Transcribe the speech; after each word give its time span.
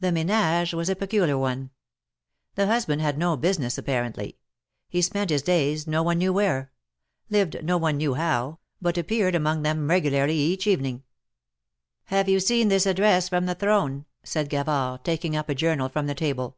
The 0.00 0.12
manage 0.12 0.72
was 0.72 0.88
a 0.88 0.96
peculiar 0.96 1.36
one. 1.36 1.68
The 2.54 2.68
husband 2.68 3.02
had 3.02 3.18
no 3.18 3.36
business 3.36 3.76
apparently; 3.76 4.38
he 4.88 5.02
spent 5.02 5.28
his 5.28 5.42
days 5.42 5.86
no 5.86 6.02
one 6.02 6.16
knew 6.16 6.32
where; 6.32 6.72
lived 7.28 7.62
no 7.62 7.76
one 7.76 7.98
knew 7.98 8.14
how, 8.14 8.60
but 8.80 8.96
appeared 8.96 9.34
among 9.34 9.64
them 9.64 9.90
regularly 9.90 10.38
each 10.38 10.66
evening. 10.66 11.02
Have 12.04 12.30
you 12.30 12.40
seen 12.40 12.68
this 12.68 12.86
Address 12.86 13.28
from 13.28 13.44
the 13.44 13.54
Throne?" 13.54 14.06
said 14.22 14.48
Gavard, 14.48 15.04
taking 15.04 15.36
up 15.36 15.50
a 15.50 15.54
journal 15.54 15.90
from 15.90 16.06
the 16.06 16.14
table. 16.14 16.56